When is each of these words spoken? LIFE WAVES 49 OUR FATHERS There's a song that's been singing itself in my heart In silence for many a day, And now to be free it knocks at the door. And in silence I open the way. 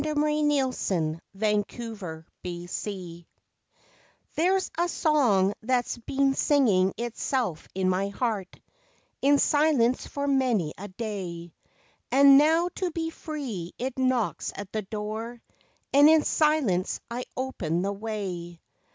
LIFE 0.03 0.15
WAVES 0.15 0.89
49 1.37 1.63
OUR 1.79 2.25
FATHERS 2.43 3.25
There's 4.33 4.71
a 4.75 4.87
song 4.87 5.53
that's 5.61 5.99
been 5.99 6.33
singing 6.33 6.91
itself 6.97 7.67
in 7.75 7.87
my 7.87 8.07
heart 8.07 8.59
In 9.21 9.37
silence 9.37 10.07
for 10.07 10.25
many 10.25 10.73
a 10.75 10.87
day, 10.87 11.53
And 12.11 12.39
now 12.39 12.69
to 12.77 12.89
be 12.89 13.11
free 13.11 13.73
it 13.77 13.99
knocks 13.99 14.51
at 14.55 14.71
the 14.71 14.81
door. 14.81 15.39
And 15.93 16.09
in 16.09 16.23
silence 16.23 16.99
I 17.11 17.25
open 17.37 17.83
the 17.83 17.93
way. 17.93 18.59